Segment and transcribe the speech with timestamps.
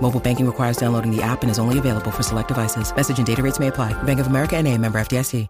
[0.00, 2.94] Mobile banking requires downloading the app and is only available for select devices.
[2.94, 3.94] Message and data rates may apply.
[4.04, 5.48] Bank of America and a member FDIC.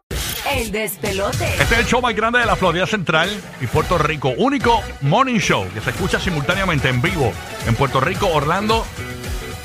[0.49, 1.45] El despelote.
[1.61, 3.29] Este es el show más grande de la Florida Central
[3.61, 4.33] y Puerto Rico.
[4.39, 7.33] Único morning show que se escucha simultáneamente en vivo
[7.67, 8.87] en Puerto Rico, Orlando,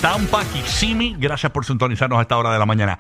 [0.02, 1.16] Tampa, Kissimmee.
[1.18, 3.00] Gracias por sintonizarnos a esta hora de la mañana.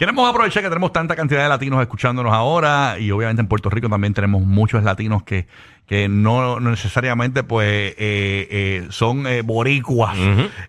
[0.00, 3.86] Queremos aprovechar que tenemos tanta cantidad de latinos escuchándonos ahora y obviamente en Puerto Rico
[3.90, 5.46] también tenemos muchos latinos que,
[5.84, 10.16] que no necesariamente pues eh, eh, son eh, boricuas.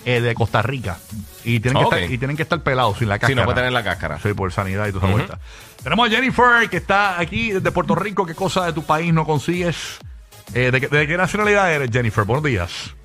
[0.06, 0.98] eh, de Costa Rica.
[1.44, 1.90] Y tienen, Ok.
[1.92, 3.42] que estar, y tienen que estar pelados sin la cáscara.
[3.42, 4.20] no puede tener la cáscara.
[4.20, 5.40] Sí, por sanidad y toda esa vuelta.
[5.84, 8.26] Tenemos a Jennifer, que está aquí desde Puerto Rico.
[8.26, 10.00] ¿Qué cosa de tu país no consigues?
[10.54, 12.24] Eh, ¿de, qué, de qué nacionalidad eres, Jennifer?
[12.26, 12.96] Buenos días.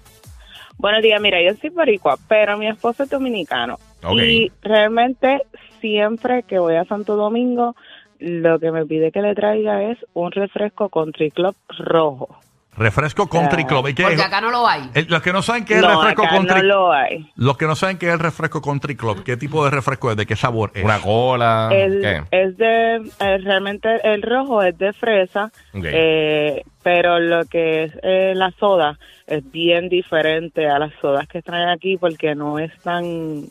[0.76, 3.78] Buenos días, mira, yo soy boricua, pero mi esposo es dominicano.
[4.02, 4.18] Ok.
[4.18, 5.42] Y realmente
[5.80, 7.76] siempre que voy a Santo Domingo,
[8.18, 12.36] lo que me pide que le traiga es un refresco Country Club rojo.
[12.76, 13.64] Refresco Country.
[13.64, 13.88] Club.
[13.88, 14.22] ¿Y qué Porque es?
[14.22, 14.90] acá no lo hay.
[14.94, 17.30] El- los que no saben qué es el no, refresco acá Country no lo hay.
[17.36, 20.16] Los que no saben qué es el refresco Country Club, ¿qué tipo de refresco es?
[20.16, 20.84] ¿De qué sabor es?
[20.84, 21.68] Una cola.
[21.72, 22.22] El- ¿Qué?
[22.30, 25.84] es de, eh, realmente el rojo es de fresa, Ok.
[25.84, 31.40] eh, pero lo que es eh, la soda es bien diferente a las sodas que
[31.42, 33.44] traen aquí porque no es tan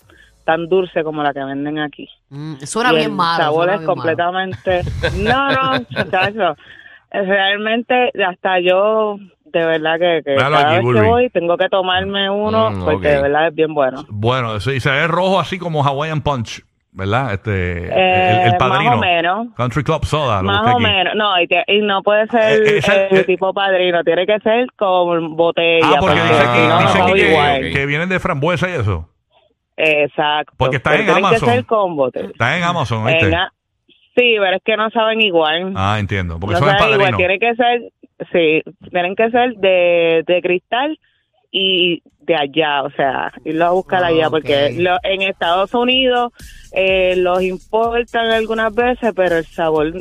[0.46, 2.10] tan dulce como la que venden aquí.
[2.30, 3.44] Mm, suena Y bien el malo.
[3.46, 3.96] sabor suena es bien malo.
[3.96, 4.82] completamente.
[5.18, 6.56] No, no, muchacho.
[7.14, 12.30] Realmente, hasta yo, de verdad que, que cada aquí, vez que voy tengo que tomarme
[12.30, 13.14] uno Mm, porque ok.
[13.16, 14.04] de verdad es bien bueno.
[14.10, 17.34] Bueno, sí, se ve rojo así como Hawaiian Punch, ¿verdad?
[17.34, 18.90] Este, Eh, el, el padrino.
[18.92, 19.48] Más o menos.
[19.56, 20.38] Country Club Soda.
[20.42, 20.84] lo Más busqué o aquí.
[20.84, 21.14] menos.
[21.16, 24.40] No, y, te- y no puede ser Eh, esa- eh, eh, tipo padrino, tiene que
[24.40, 25.86] ser con botella.
[25.86, 27.62] Ah, porque dice si aquí, no, no dice sabe aquí que, igual.
[27.74, 29.08] que vienen de frambuesa y eso.
[29.78, 30.54] Exacto.
[30.58, 31.40] Porque está pero en Amazon.
[31.40, 32.30] que ser con botella.
[32.30, 33.28] Está en Amazon, ¿viste?
[33.28, 33.52] En a-
[34.16, 35.74] sí, pero es que no saben igual.
[35.76, 36.40] Ah, entiendo.
[36.40, 37.82] Porque no son saben igual, tiene que ser,
[38.32, 41.00] sí, tienen que ser de, de cristal
[41.52, 44.32] y de allá, o sea, irlo a buscar Ah, allá, ok.
[44.32, 46.32] porque lo- en Estados Unidos
[46.72, 49.94] eh, los importan algunas veces, pero el sabor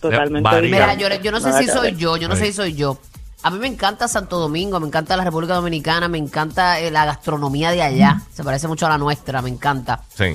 [0.00, 0.60] totalmente.
[0.62, 2.98] Mira, yo, yo no sé si soy yo, yo no sé si soy yo.
[3.44, 7.04] A mí me encanta Santo Domingo, me encanta la República Dominicana, me encanta eh, la
[7.04, 8.16] gastronomía de allá.
[8.32, 10.00] Se parece mucho a la nuestra, me encanta.
[10.08, 10.32] Sí.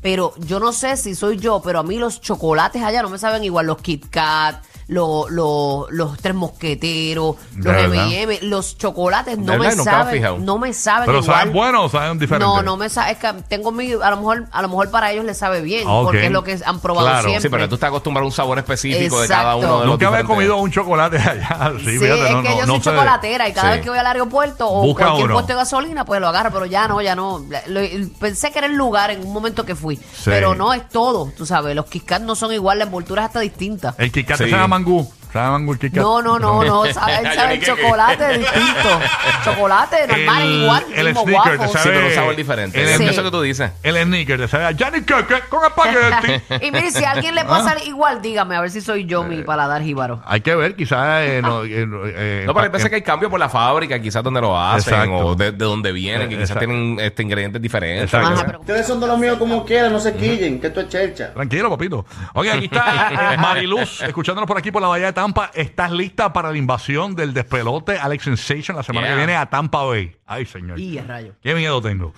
[0.00, 3.18] Pero yo no sé si soy yo, pero a mí los chocolates allá no me
[3.18, 3.66] saben igual.
[3.66, 8.06] Los Kit Kat, lo- lo- los tres mosqueteros, De los verdad.
[8.12, 9.76] M&M, los chocolates no ¿De me verdad?
[9.76, 11.38] Nunca me he saben, no me saben Pero igual.
[11.38, 12.46] saben buenos o saben diferentes.
[12.48, 15.12] No, no me sabe, es que tengo mi, a lo mejor, a lo mejor para
[15.12, 16.04] ellos les sabe bien, Ah, ok.
[16.06, 17.28] porque es lo que han probado Claro.
[17.28, 17.40] siempre.
[17.42, 19.42] Sí, pero tú estás acostumbrado a un sabor específico de Exacto.
[19.44, 21.72] cada uno de los Nunca había diferentes- comido un chocolate allá.
[21.78, 22.90] Sí, Sí, fíjate, es no, que no, yo no soy sé.
[22.90, 23.74] chocolatera y cada Sí.
[23.76, 25.34] vez que voy al aeropuerto o Busca cualquier uno.
[25.34, 27.44] puesto de gasolina, pues lo agarro, pero ya no, ya no.
[27.68, 27.80] Lo-
[28.18, 30.02] pensé que era el lugar en un momento que fui, Sí.
[30.24, 33.26] pero no es todo, tú sabes, los Kit Kat no son igual, la envoltura es
[33.28, 33.94] hasta distinta.
[33.98, 34.44] El Kit Kat Sí.
[34.44, 34.50] se
[34.84, 36.02] llama el Kit Kat.
[36.02, 39.00] No, no, no, no, sabe, Yo sabe el chocolate distinto.
[39.44, 41.72] Chocolate normal, El- igual, el mismo sneaker, guapo.
[41.72, 42.82] te Sí, pero un sabe- sabor diferente.
[42.94, 43.70] el- eso que tú dices.
[43.82, 46.42] El sneaker, te sabe a Johnny Cocker con espagueti.
[46.66, 47.46] Y mire, si a alguien le Ah.
[47.46, 49.28] pasa igual, dígame, a ver si soy yo Eh.
[49.28, 50.22] mi paladar jíbaro.
[50.26, 51.22] Hay que ver, quizás.
[51.22, 54.22] Eh, no, eh, eh, No, pero hay veces que hay cambios por la fábrica, quizás
[54.22, 55.16] donde lo hacen Exacto.
[55.16, 56.66] o de, de dónde vienen, que quizás Exacto.
[56.66, 58.04] tienen este, ingredientes diferentes.
[58.04, 58.28] Exacto.
[58.34, 60.88] Ajá, pero- Ustedes son de los míos como quieran, no se quillen, que esto es
[60.88, 61.32] chercha.
[61.32, 62.04] Tranquilo, papito.
[62.34, 65.50] Oye, aquí está eh, Mariluz, escuchándonos por aquí por la de Tampa.
[65.54, 69.14] ¿Estás lista para la invasión del despelote Alex Sensation la semana Yeah.
[69.14, 70.16] que viene a Tampa Bay?
[70.24, 70.80] Ay, señor.
[70.80, 71.34] Y a rayo.
[71.42, 72.14] Qué miedo tengo.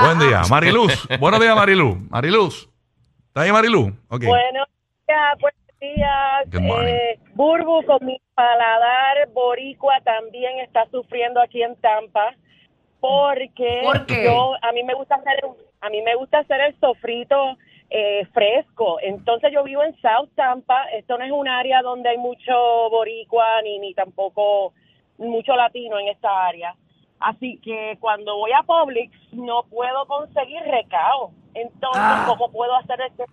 [0.00, 0.40] Buen día.
[0.50, 1.06] Mariluz.
[1.20, 1.98] Buenos días, Mariluz.
[2.08, 2.68] Mariluz.
[3.28, 3.92] ¿Está ahí, Mariluz?
[4.08, 4.24] Ok.
[4.24, 4.68] Buenos
[5.06, 6.62] días, buenos días.
[6.62, 6.94] Morning.
[6.94, 12.34] Eh, Burbu con mi paladar boricua también está sufriendo aquí en Tampa
[13.00, 14.24] porque ¿Por qué?
[14.24, 15.40] yo a mí me gusta hacer
[15.82, 17.36] a mí me gusta hacer el sofrito
[17.90, 18.98] eh, fresco.
[19.00, 20.84] Entonces yo vivo en South Tampa.
[20.92, 22.52] Esto no es un área donde hay mucho
[22.90, 24.72] boricua ni ni tampoco
[25.18, 26.74] mucho latino en esta área.
[27.18, 31.30] Así que cuando voy a Publix no puedo conseguir recao.
[31.54, 32.24] Entonces, Ah.
[32.28, 33.24] ¿cómo puedo hacer este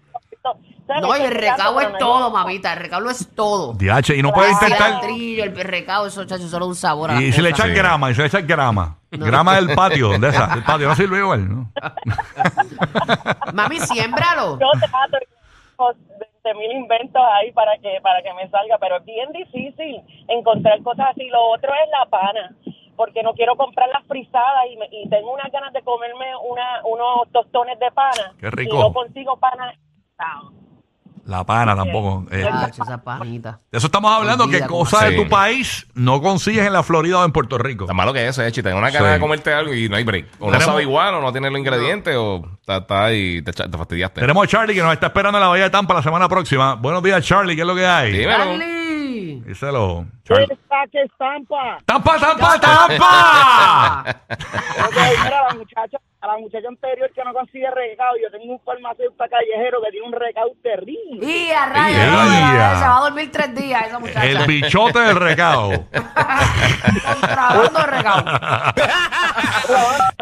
[0.88, 2.74] No, y el quedando, es todo, mamita.
[2.74, 3.74] El recado es todo.
[3.74, 4.88] DH, y no puedes El intentar.
[4.88, 7.70] cilantrillo, el recado, eso, chacho, solo un sabor a Y si le Sí.
[7.74, 8.98] grama, y si le echan grama.
[9.12, 10.54] Grama del patio, de esa.
[10.54, 11.72] El patio no sirve igual, ¿no?
[13.54, 14.60] Mami, siémbralo.
[14.60, 14.68] Yo
[15.76, 15.96] con
[16.44, 20.82] 20 mil inventos ahí para que para que me salga, pero es bien difícil encontrar
[20.84, 21.28] cosas así.
[21.30, 22.56] Lo otro es la pana,
[22.96, 26.82] porque no quiero comprar las frisadas y, me- y tengo unas ganas de comerme una,
[26.86, 28.34] unos tostones de pana.
[28.40, 28.76] Qué rico.
[28.76, 29.74] Y no consigo pana.
[31.26, 32.26] La pana tampoco.
[32.32, 33.60] Eh, Chacho, esa panita.
[33.72, 35.24] de eso estamos hablando, que Olvida cómo cosas de Sí.
[35.24, 37.86] tu país no consigues en la Florida o en Puerto Rico.
[37.86, 38.62] Tan malo que es eso, Echi.
[38.62, 39.14] Tengo una ganas Sí.
[39.14, 40.26] de comerte algo y no hay break.
[40.40, 43.52] O no Tenemos- sabe igual, o no tiene los ingredientes, o está, está ahí, te,
[43.52, 44.20] echa- te fastidiaste.
[44.20, 46.76] Tenemos a Charlie que nos está esperando en la Bahía de Tampa la semana próxima.
[46.76, 48.12] Buenos días, Charlie, ¿qué es lo que hay?
[48.12, 48.83] Dímelo.
[49.42, 50.06] Díselo.
[50.24, 50.58] Charlie.
[50.92, 51.78] que estampa!
[51.86, 54.04] ¡Tampa, tampa, tampa!
[54.92, 59.26] Mira, la muchacha, a la muchacha anterior que no consigue recado, yo tengo un farmacéutico
[59.30, 61.26] callejero que tiene un recado terrible.
[61.26, 64.26] Y a rayos, se va a dormir tres días esa muchacha.
[64.26, 65.70] El bichote del recado.
[65.92, 68.26] Contrabando de recado.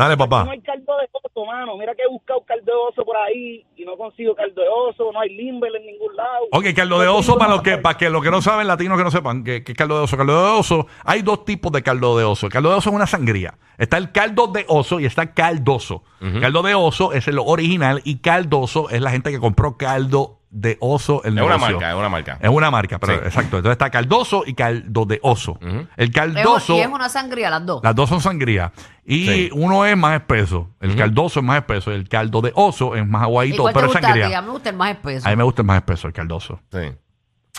[0.00, 0.44] Dale, papá.
[0.44, 1.76] No hay caldo de oso, mano.
[1.76, 5.12] Mira que he buscado caldo de oso por ahí y no consigo caldo de oso,
[5.12, 6.46] no hay limber en ningún lado.
[6.52, 9.04] Ok, caldo de oso, para los que, para que los que no saben, latinos que
[9.04, 10.16] no sepan, ¿qué, qué es caldo de oso?
[10.16, 12.46] Caldo de oso, hay dos tipos de caldo de oso.
[12.46, 13.58] El caldo de oso es una sangría.
[13.76, 16.02] Está el caldo de oso y está el caldoso.
[16.40, 20.76] Caldo de oso es el original y caldoso es la gente que compró caldo de
[20.80, 22.38] oso el Es una marca, es una marca.
[22.40, 23.18] Es una marca, pero Sí.
[23.24, 23.56] exacto.
[23.58, 25.58] Entonces está caldoso y caldo de oso.
[25.96, 27.80] El caldoso, Y es una sangría las dos.
[27.84, 28.72] las dos son sangría.
[29.04, 29.50] Y Sí.
[29.52, 30.70] uno es más espeso.
[30.80, 31.92] El caldoso es más espeso.
[31.92, 34.18] El caldo de oso es más ¿Y aguadito, cuál te pero es gusta a ti?
[34.20, 34.38] sangría.
[34.38, 35.26] A mí me gusta el más espeso.
[35.26, 36.60] A mí me gusta el más espeso, el caldoso.
[36.72, 36.78] Sí.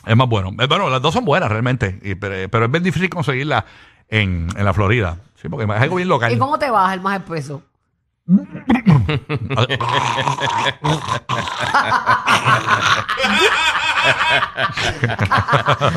[0.05, 0.49] Es más bueno.
[0.59, 3.65] Eh, Bueno, las dos son buenas realmente, y- pero, pero es bien difícil conseguirla
[4.09, 5.17] en, en la Florida.
[5.41, 6.31] Sí, porque es algo bien local.
[6.33, 7.63] ¿Y cómo te vas el más espeso?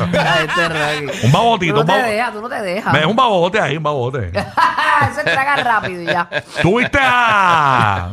[0.05, 1.25] Este.
[1.25, 1.73] Un babotito.
[1.73, 2.93] Tú no un te babo- dejas, tú no te dejas.
[2.93, 4.29] Ve, un babote ahí, un babote.
[4.29, 6.27] Eso traga rápido y ya.
[6.61, 8.11] ¿Tuviste a...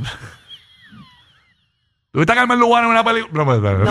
[2.10, 3.44] ¿Tuviste a Carmen Lugano en una película?
[3.44, 3.84] No, no, no,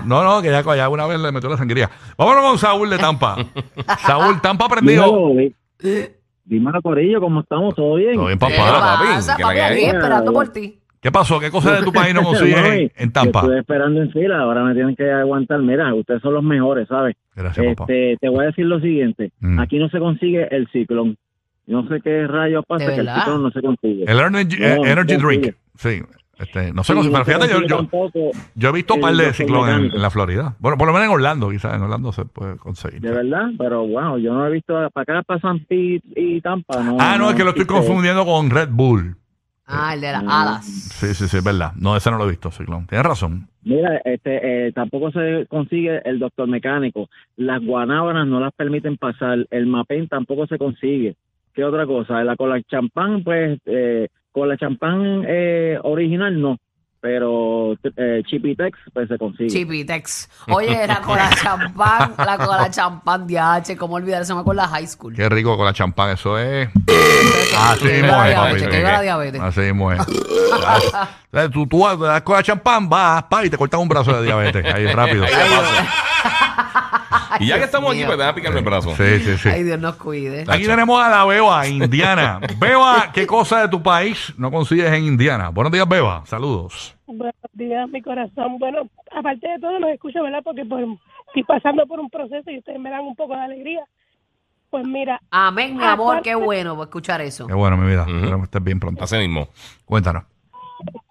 [0.00, 1.88] no, no, no, que ya, ya una vez le metió la sangría.
[2.16, 3.36] Vámonos con Saúl de Tampa.
[4.04, 5.04] Saúl, Tampa prendido.
[5.78, 6.10] Dímelo,
[6.82, 7.74] Corillo, ¿cómo estamos?
[7.74, 8.14] ¿Todo bien?
[8.14, 8.80] Todo bien, ¿Qué papá.
[8.80, 9.06] papi?
[9.14, 9.60] pasa, ¿Qué la papi?
[9.60, 9.72] hay?
[9.72, 10.78] Aquí esperando por ti.
[11.00, 11.40] ¿Qué pasó?
[11.40, 13.40] ¿Qué cosas de tu país no consigues en, en Tampa?
[13.40, 15.60] Estuve esperando en fila, ahora me tienen que aguantar.
[15.60, 17.16] Mira, ustedes son los mejores, ¿sabes?
[17.34, 17.92] Gracias, papá.
[17.92, 19.32] Este, te voy a decir lo siguiente.
[19.40, 19.58] Mm.
[19.58, 21.16] Aquí no se consigue el ciclón.
[21.66, 24.04] No sé qué rayos pasa ¿De que el ciclón no se consigue.
[24.06, 25.40] El Energy, No, no energy consigue.
[25.40, 25.56] Drink.
[25.76, 26.02] Sí.
[26.38, 28.94] Este, no sé, Sí, no sé, pero fíjate, yo, consigue yo, tampoco, yo he visto
[28.94, 30.56] un el par de doctor ciclones en, la Florida.
[30.58, 33.00] Bueno, por lo menos en Orlando, quizás en Orlando se puede conseguir.
[33.00, 36.82] de verdad, pero wow, yo no he visto para acá, para San Pete y Tampa.
[36.82, 39.16] No, Ah, no, es que lo estoy confundiendo con Red Bull.
[39.66, 40.28] Ah, el de las Mm.
[40.28, 40.66] alas.
[40.66, 41.72] Sí, sí, sí, es verdad.
[41.76, 42.86] No, ese no lo he visto, Ciclón.
[42.86, 43.48] Tienes razón.
[43.62, 47.08] Mira, este, eh, tampoco se consigue el doctor mecánico.
[47.36, 49.46] Las guanábanas no las permiten pasar.
[49.50, 51.14] El mapén tampoco se consigue.
[51.54, 52.24] ¿Qué otra cosa?
[52.24, 56.58] La cola champán, pues, eh, con la champán eh, original no.
[57.00, 59.50] pero eh, Chipitex pues se consigue.
[59.50, 60.28] Chipitex.
[60.48, 64.32] Oye, la cola champán, la cola champán de H, ¿cómo olvidarse?
[64.32, 65.12] Me acuerdo de la high school.
[65.14, 66.68] Qué rico con la champán, eso es.
[67.58, 68.28] Así mismo es, papi.
[68.28, 69.40] diabetes, que viva la diabetes.
[69.40, 70.00] Así mismo es.
[71.34, 74.22] Ah, tú, tú das con la champán, vas, pa, y te cortas un brazo de
[74.24, 74.64] diabetes.
[74.72, 75.24] Ahí rápido.
[77.40, 78.94] Y ya que estamos aquí, pues déjame picarme el brazo.
[78.96, 79.48] Sí, sí, sí.
[79.48, 80.44] Ay, Dios nos cuide.
[80.48, 82.40] Aquí tenemos a la Beba, Indiana.
[82.58, 85.48] Beba, ¿qué cosa de tu país no consigues en Indiana?
[85.50, 86.24] Buenos días, Beba.
[86.26, 86.96] Saludos.
[87.06, 88.58] Buenos días, mi corazón.
[88.58, 90.40] Bueno, aparte de todo, los escucho, ¿verdad?
[90.44, 90.80] Porque por,
[91.26, 93.84] estoy pasando por un proceso y ustedes me dan un poco de alegría.
[94.70, 97.46] Pues mira, Amén, mi amor, Aparte- qué bueno escuchar eso.
[97.46, 98.06] Qué bueno, mi vida.
[98.08, 99.04] Espero que estés bien pronto.
[99.04, 99.48] Así mismo.
[99.84, 100.24] Cuéntanos.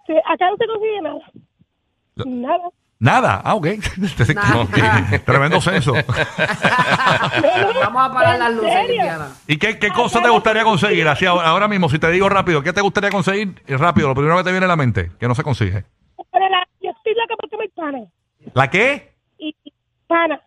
[0.06, 1.20] sí, acá no se consigue nada.
[2.16, 2.68] Lo- Nada.
[3.02, 3.42] Nada.
[3.44, 3.66] Ah, ok.
[4.34, 5.18] Nada.
[5.24, 5.92] Tremendo censo.
[7.82, 9.42] Vamos a apagar las ¿En luces.
[9.48, 11.08] ¿Y qué, qué cosa te gustaría conseguir?
[11.08, 13.60] Así ahora, ahora mismo, si te digo rápido, ¿qué te gustaría conseguir?
[13.66, 15.84] Eh, Rápido, lo primero que te viene a la mente, que no se consigue.
[16.30, 17.98] Pero la, yo estoy loca porque me pana.
[18.54, 19.14] ¿La qué?
[19.36, 19.72] Y y
[20.06, 20.40] pana.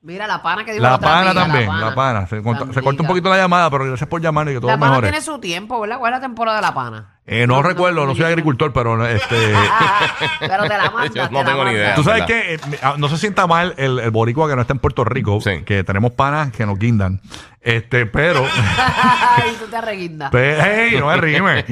[0.00, 2.26] Mira, la pana que dijo La otra pana amiga, también, la pana.
[2.26, 4.60] Se, corta- La se corta un poquito la llamada, pero gracias por llamar y que
[4.60, 5.08] todo La pana mejore.
[5.10, 5.98] tiene su tiempo, ¿verdad?
[6.00, 7.11] ¿Cuál es la temporada de la pana?
[7.24, 9.36] Eh, no, recuerdo, no soy agricultor, pero este...
[9.56, 10.06] Ah,
[10.40, 11.12] pero te la manda.
[11.14, 11.94] Yo no la tengo ni idea.
[11.94, 14.72] Tú sabes que eh, ah, no se sienta mal el, el boricua que no está
[14.74, 15.62] en Puerto Rico, Sí.
[15.64, 17.20] que tenemos panas que nos guindan.
[17.60, 18.44] Este, pero...
[18.78, 20.30] Ay, tú te arreguindas.
[20.32, 21.64] Pe- hey, no me rime.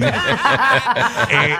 [1.30, 1.56] Eh,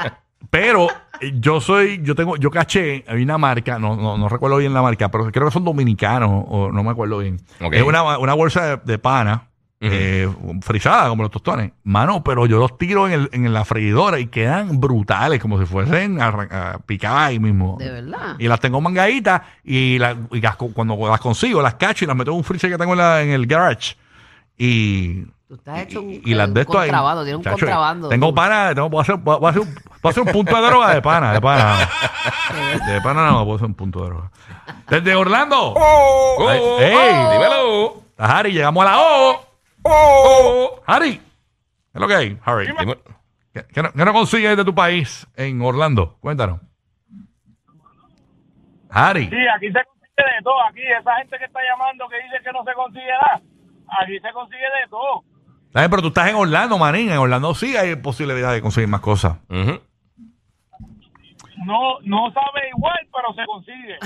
[0.51, 0.89] pero
[1.21, 4.73] eh, yo soy, yo tengo, yo caché, hay una marca, no, no, no recuerdo bien
[4.75, 7.39] la marca, pero creo que son dominicanos, o no me acuerdo bien.
[7.73, 9.49] Es una, una bolsa de, de pana.
[9.83, 9.91] Ujú.
[9.95, 10.29] eh,
[10.61, 14.27] frisada como los tostones mano pero yo los tiro en, el, en la freidora y
[14.27, 16.27] quedan brutales como si fuesen a,
[16.75, 18.37] a picar ahí mismo De verdad.
[18.39, 22.15] y las tengo mangaditas y, la- y las cuando las consigo las cacho y las
[22.17, 23.97] meto en un freezer que tengo en, la- en el garage
[24.59, 26.89] y Tú estás hecho un, y, y las un de esto ahí.
[26.91, 28.09] contrabando, tiene un Chacho, contrabando.
[28.09, 31.03] Tengo pana, tengo, puedo, hacer, puedo, hacer un, puedo hacer un punto de droga de
[31.03, 31.89] pana, de pana.
[32.87, 34.31] De pana no, puedo hacer un punto de droga.
[34.89, 35.75] Desde Orlando.
[35.77, 36.47] ¡Oh!
[36.49, 36.95] Ay, oh, ey.
[36.95, 38.03] oh, Dímelo.
[38.19, 39.47] Harry, llegamos a la O.
[39.83, 40.81] ¡Oh!
[40.87, 41.17] Harry.
[41.19, 41.23] ¿Qué
[41.95, 42.67] es lo que hay, Harry?
[42.67, 42.99] Dime-
[43.53, 46.17] ¿Qué, qué no, qué no consigues de tu país en Orlando?
[46.21, 46.61] Cuéntanos.
[48.91, 49.29] Harry.
[49.29, 50.63] Sí, aquí se consigue de todo.
[50.69, 53.41] Aquí, esa gente que está llamando que dice que no se consigue nada,
[54.03, 55.25] aquí se consigue de todo.
[55.67, 57.11] Está bien, pero tú estás en Orlando, manín.
[57.11, 59.37] En Orlando sí hay posibilidad de conseguir más cosas.
[59.49, 59.81] Ujú.
[61.65, 63.99] No, no sabe igual, pero se consigue.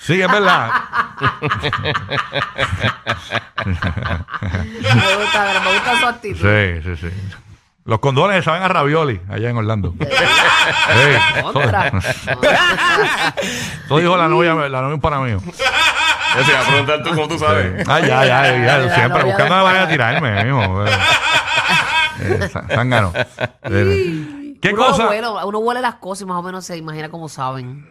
[0.00, 0.70] Sí, es verdad.
[3.66, 6.40] Me gusta, me gusta su actitud.
[6.40, 7.32] Sí, sí, sí.
[7.84, 9.94] Los condones saben a ravioli allá en Orlando.
[9.98, 11.86] Sí, Contra.
[13.84, 15.40] Eso dijo la novia, la novia un pana mío.
[15.44, 17.86] Yo te iba a preguntar tú cómo tú sabes.
[17.88, 20.84] Ah, ya, ya, ya, La siempre novia buscando de- la manera de tirarme mismo.
[22.18, 23.12] Eh, zá- zángano.
[24.68, 25.08] ¿Qué uno cosa?
[25.08, 27.88] Huele, uno huele las cosas y más o menos se imagina cómo saben.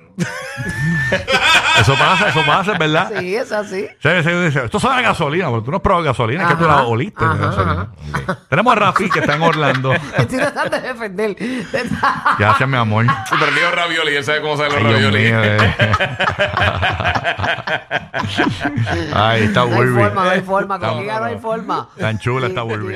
[1.78, 3.12] Eso pasa, eso pasa, es verdad.
[3.20, 3.86] Sí, es así.
[4.02, 4.60] Sí, sí, sí.
[4.64, 6.84] Esto sabe a gasolina, porque tú no has probado gasolina, es que tú la Ajá,
[6.84, 7.26] oliste.
[7.26, 7.90] de ajá, gasolina.
[8.50, 9.92] Tenemos a Rafi, que está en Orlando.
[10.18, 11.36] Estoy tratando de defender.
[12.40, 13.06] Gracias, mi amor.
[13.30, 15.20] Pero el mío ravioli él sabe cómo saben los Ay, ravioli.
[15.26, 15.58] mío, eh.
[19.14, 19.94] Ay, está No hay Burby.
[20.02, 20.80] forma, no hay forma.
[20.80, 21.90] Con no hay forma.
[22.00, 22.96] Tan chula está Burby.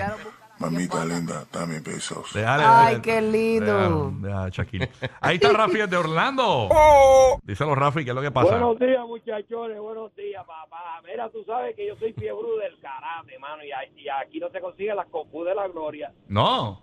[0.60, 2.34] No- Mamita linda, dame besos.
[2.34, 3.02] Déjale, Ay, déjale.
[3.02, 4.12] qué lindo.
[4.20, 4.90] Deja, deja, Shaquille.
[5.22, 6.68] Ahí está Rafi de Orlando.
[7.44, 8.52] Díselo, Rafi, ¿qué es lo que pasa?
[8.52, 9.80] Buenos días, muchachones.
[9.80, 11.02] Buenos días, papá.
[11.08, 13.64] Mira, tú sabes que yo soy fiebre del karate, mano.
[13.64, 16.12] Y, y aquí no se consigue las confus de la gloria.
[16.28, 16.82] No.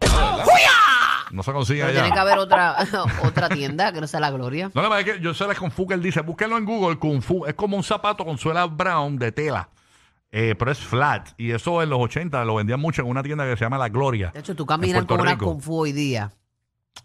[1.33, 2.01] No se consigue Pero allá.
[2.03, 2.77] tiene que haber otra,
[3.25, 4.71] otra tienda que no sea la gloria.
[4.75, 6.21] No, verdad es que yo sé la Kung Fu que él dice.
[6.23, 6.99] Búsquenlo en Google.
[6.99, 9.69] Kung Fu es como un zapato con suela brown de tela.
[10.39, 11.31] Eh, pero es flat.
[11.39, 13.89] Y eso en los 80 lo vendían mucho en una tienda que se llama La
[13.89, 14.33] Gloria.
[14.35, 15.39] De hecho, tú caminas con una.
[15.39, 16.31] Kung Fu hoy día.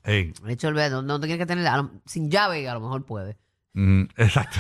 [0.04, 1.66] De hecho, no, no tienes que tener
[2.06, 3.38] sin llave, a lo mejor puede.
[3.74, 4.60] mm, exacto.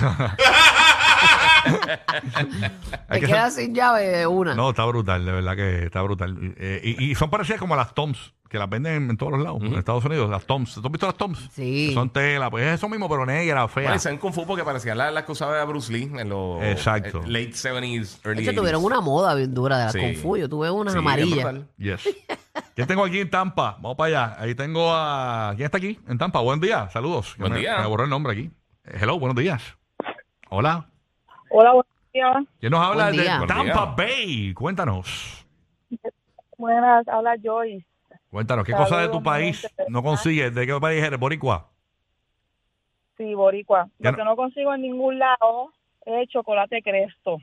[3.11, 4.55] Te que quedas sin llave de una.
[4.55, 6.37] No, está brutal, de verdad que está brutal.
[6.57, 9.41] Eh, y, y son parecidas como a las Toms, que las venden en todos los
[9.41, 10.73] lados, en Estados Unidos, las Toms.
[10.75, 11.49] ¿Tú has visto las Toms?
[11.53, 11.87] Sí.
[11.89, 13.83] Que son tela, pues es eso mismo, pero negra, fea.
[13.83, 16.61] Bueno, y saben Kung Fu porque parecían las, las que usaba Bruce Lee en los
[16.63, 17.19] Exacto.
[17.23, 18.55] eh, late 70s, De early hecho, 80s.
[18.55, 19.99] tuvieron una moda bien dura de las Sí.
[19.99, 20.37] Kung Fu.
[20.37, 21.55] Yo tuve unas Sí, amarillas.
[21.77, 22.01] Yes.
[22.75, 23.77] ¿Quién tengo aquí en Tampa?
[23.81, 24.35] Vamos para allá.
[24.39, 25.53] Ahí tengo a...
[25.55, 26.39] ¿Quién está aquí en Tampa?
[26.41, 27.35] Buen día, saludos.
[27.37, 27.79] Buen me, día.
[27.79, 28.51] Me borró el nombre aquí.
[28.83, 29.61] Hello, buenos días.
[30.49, 30.90] Hola.
[31.53, 32.35] Hola, buenos días.
[32.59, 33.37] ¿Quién nos habla Buen de día.
[33.37, 33.95] Buen Tampa día.
[33.97, 34.53] Bay?
[34.53, 35.45] Cuéntanos.
[36.57, 37.85] Buenas, habla Joyce.
[38.29, 40.53] Cuéntanos, ¿qué cosa de tu país no consigues?
[40.55, 41.19] ¿De qué país eres?
[41.19, 41.67] ¿Boricua?
[43.17, 43.89] Sí, Boricua.
[43.99, 45.71] Ya Lo no- que no consigo en ningún lado
[46.05, 47.37] es chocolate cresto.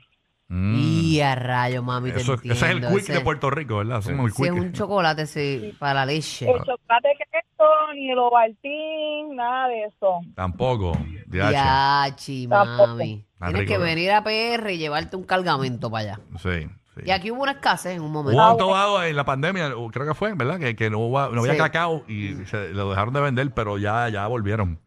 [0.47, 0.73] Mm.
[1.09, 4.01] Y a rayo, mami, te Eso- ese es el quick de Ese- Puerto Rico, ¿verdad?
[4.01, 6.45] Somos el Sí, es un chocolate sí, para la leche.
[6.49, 10.19] El chocolate queso, ni el ovaltín, nada de eso.
[10.35, 10.91] Tampoco.
[11.27, 11.51] DH.
[11.51, 12.87] Yachi, Tampoco.
[12.87, 13.25] mami.
[13.33, 16.19] Está Tienes rico, que venir a PR y llevarte un cargamento para allá.
[16.41, 17.01] Sí, sí.
[17.05, 18.51] Y aquí hubo una escasez en un Hubo momento.
[18.51, 20.59] un tobado en la pandemia, o creo que fue, ¿verdad?
[20.59, 21.57] Que, que no, hubo- no había Sí.
[21.59, 24.79] cacao y se lo dejaron de vender, pero ya, ya volvieron.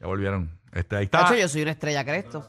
[0.00, 0.50] Ya volvieron.
[0.72, 1.20] Este, ahí está.
[1.24, 2.46] Tacho, yo soy una estrella cresto.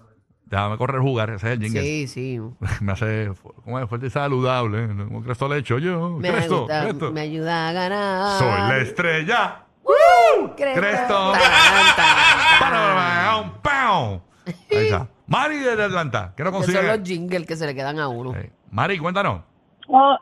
[0.50, 1.82] Déjame correr jugar, ese es el jingle.
[1.82, 2.40] Sí, sí.
[2.82, 3.32] Me hace
[3.64, 3.88] ¿cómo es?
[3.88, 4.88] fuerte y saludable.
[4.88, 6.18] Como Cresto le he hecho yo.
[6.18, 7.12] Me, Cresto, gusta- Cresto.
[7.12, 8.40] me ayuda a ganar.
[8.40, 9.64] Soy la estrella.
[10.56, 10.80] Cresto.
[10.80, 11.34] Cresto.
[13.62, 14.20] Pam.
[14.72, 15.08] Ahí está.
[15.28, 16.34] Mari de Atlanta.
[16.36, 16.78] ¿Qué no Que consigue?
[16.78, 18.34] son los jingles que se le quedan a uno.
[18.36, 19.42] Eh, Mari, cuéntanos.
[19.88, 20.18] Oh,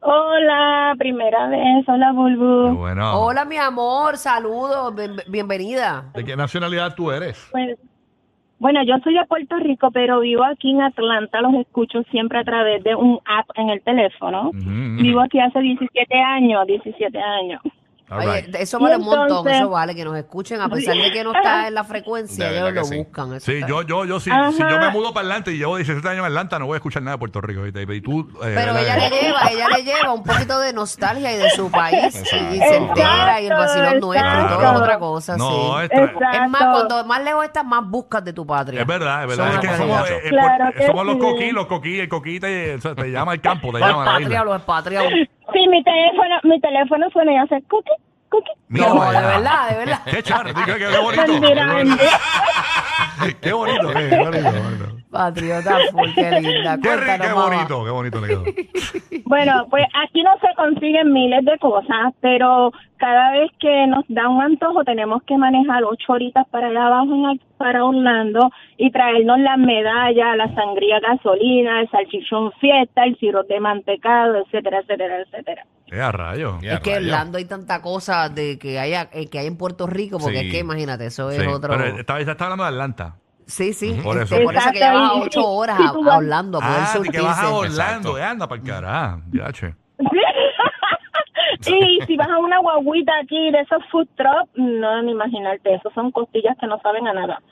[0.00, 1.84] hola, primera vez.
[1.88, 2.76] Hola, Bulbu.
[2.76, 3.20] bueno.
[3.20, 4.16] Hola, mi amor.
[4.16, 4.94] Saludos.
[4.94, 6.06] bien- bienvenida.
[6.14, 7.38] ¿De qué nacionalidad tú eres?
[7.52, 7.76] Pues,
[8.60, 11.40] bueno, yo soy de Puerto Rico, pero vivo aquí en Atlanta.
[11.40, 14.50] Los escucho siempre a través de un app en el teléfono.
[14.52, 17.62] Vivo aquí hace 17 años, 17 años.
[18.10, 18.54] All Oye, right.
[18.56, 21.68] eso vale un montón, eso vale, que nos escuchen, a pesar de que no está
[21.68, 22.98] en la frecuencia, ellos lo sí.
[22.98, 23.34] buscan.
[23.34, 25.76] eso Sí, está- yo, yo, yo, si, si yo me mudo para Atlanta y llevo
[25.76, 27.62] 17 años en Atlanta, no voy a escuchar nada de Puerto Rico.
[27.62, 27.82] ¿viste?
[27.82, 31.32] Y tú, eh, Pero ¿verdad ella le lleva, ella le lleva un poquito de nostalgia
[31.32, 34.98] y de su país y, y se entera y el vacilón nuestro y es otra
[34.98, 35.88] cosa, No, sí.
[35.90, 38.80] es, más, cuando más lejos estás, más buscas de tu patria.
[38.80, 39.46] es verdad, es verdad.
[39.46, 40.26] Son Es que una somos, realidad.
[40.26, 42.78] eh, Claro por- que somos los coquí, los coquí, el coquí te,
[43.10, 45.12] llama el campo, te Los llama la expatriados, los expatriados.
[45.52, 47.90] Sí, mi teléfono, mi teléfono suena y hace cookie,
[48.28, 48.52] cookie.
[48.68, 50.00] No, de verdad, de verdad.
[50.04, 51.32] Qué qué, qué- qué bonito.
[53.40, 55.00] Qué bonito, qué bonito, qué, bonito, bonito.
[55.10, 56.78] Patriota full, qué linda.
[56.80, 57.48] Qué, rico, Cuéntanos, qué mamá.
[57.48, 58.44] bonito, qué bonito le quedó.
[59.24, 64.28] Bueno, pues aquí no se consiguen miles de cosas, pero cada vez que nos da
[64.28, 69.38] un antojo tenemos que manejar ocho horitas para allá abajo en, para Orlando y traernos
[69.38, 75.64] las medallas, la sangría gasolina, el salchichón fiesta, el sirope de mantecado, etcétera, etcétera, etcétera.
[75.90, 76.58] Eh, a rayo.
[76.62, 77.06] Ya, Es que rayos.
[77.12, 80.46] Orlando hay tanta cosa de que hay, eh, que hay en Puerto Rico, porque Sí.
[80.46, 81.70] es que imagínate, eso es Sí, otro.
[81.76, 83.16] Pero esta vez está hablando de Atlanta.
[83.46, 83.98] Sí, sí.
[84.02, 84.44] Por este, eso.
[84.44, 86.58] por eso que ya Exacto, vas a y- ocho horas y a, tú a Orlando
[86.58, 87.22] a poder Ah, de que surtirse.
[87.26, 87.74] vas a Orlando.
[87.80, 88.18] Exacto.
[88.18, 89.20] Eh, anda para el carajo.
[89.32, 89.74] Ya, che.
[91.66, 95.92] y si vas a una guaguita aquí de esos food truck, no, ni imaginarte, esos
[95.94, 97.42] son costillas que no saben a nada.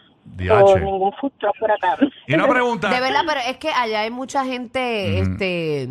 [0.62, 1.96] O ningún food truck por acá.
[2.26, 2.88] Y una pregunta.
[2.90, 5.88] De verdad, pero es que allá hay mucha gente, este...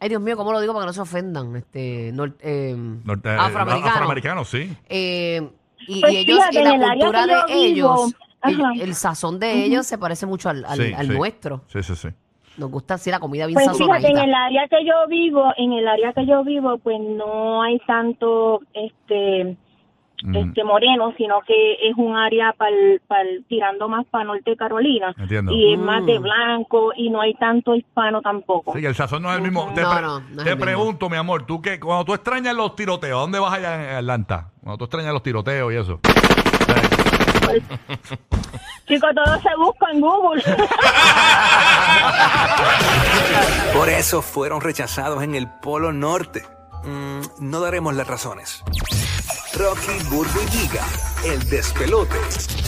[0.00, 1.56] Ay, Dios mío, ¿cómo lo digo para que no se ofendan?
[1.56, 2.74] Este, nor- eh,
[3.04, 3.90] Norte- eh, afroamericanos.
[3.94, 4.76] afroamericanos, sí.
[4.88, 5.48] Eh,
[5.86, 8.14] y, Pues y ellos, fíjate, y la cultura de ellos,
[8.44, 11.12] el, el sazón de ellos se parece mucho al, al- Sí, al sí.
[11.14, 11.62] nuestro.
[11.68, 12.08] Sí, sí, sí.
[12.58, 15.72] Nos gusta así la comida bien Pues fíjate, en el área que yo vivo, en
[15.72, 19.56] el área que yo vivo, pues no hay tanto este
[20.20, 24.56] Mm, este moreno, sino que es un área pa'l, pa'l- tirando más para norte de
[24.56, 25.52] Carolina Entiendo.
[25.52, 26.22] y es más de Mm.
[26.22, 28.72] blanco y no hay tanto hispano tampoco.
[28.76, 29.72] Sí, el sazón no es el mismo.
[29.74, 30.64] Te, No, pre- no, no es te el mismo.
[30.64, 33.96] pregunto, mi amor, tú que cuando tú extrañas los tiroteos, ¿a dónde vas allá en
[33.98, 34.50] Atlanta?
[34.60, 36.00] Cuando tú extrañas los tiroteos y eso.
[38.88, 40.42] Chicos, todo se busca en Google.
[43.74, 46.42] Por eso fueron rechazados en el Polo Norte.
[46.84, 48.64] Mm, no daremos las razones.
[49.58, 50.38] Rocky, Burbu
[51.24, 52.67] el despelote.